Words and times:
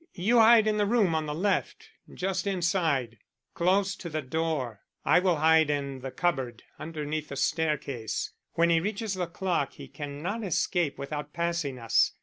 You 0.15 0.39
hide 0.39 0.65
in 0.65 0.77
the 0.77 0.87
room 0.87 1.13
on 1.13 1.27
the 1.27 1.35
left 1.35 1.91
just 2.11 2.47
inside, 2.47 3.19
close 3.53 3.95
to 3.97 4.09
the 4.09 4.23
door. 4.23 4.81
I 5.05 5.19
will 5.19 5.35
hide 5.35 5.69
in 5.69 5.99
the 5.99 6.09
cupboard 6.09 6.63
underneath 6.79 7.27
the 7.29 7.35
staircase. 7.35 8.31
When 8.53 8.71
he 8.71 8.79
reaches 8.79 9.13
the 9.13 9.27
clock 9.27 9.73
he 9.73 9.87
cannot 9.87 10.43
escape 10.43 10.97
without 10.97 11.33
passing 11.33 11.77
us. 11.77 12.13